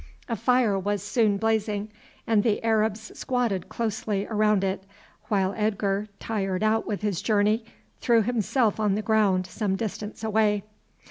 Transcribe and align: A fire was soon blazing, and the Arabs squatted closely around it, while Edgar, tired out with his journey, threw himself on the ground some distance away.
A 0.27 0.35
fire 0.35 0.79
was 0.79 1.03
soon 1.03 1.37
blazing, 1.37 1.91
and 2.25 2.41
the 2.41 2.63
Arabs 2.63 3.11
squatted 3.15 3.69
closely 3.69 4.25
around 4.25 4.63
it, 4.63 4.83
while 5.27 5.53
Edgar, 5.55 6.07
tired 6.19 6.63
out 6.63 6.87
with 6.87 7.03
his 7.03 7.21
journey, 7.21 7.63
threw 7.99 8.23
himself 8.23 8.79
on 8.79 8.95
the 8.95 9.03
ground 9.03 9.45
some 9.45 9.75
distance 9.75 10.23
away. 10.23 10.63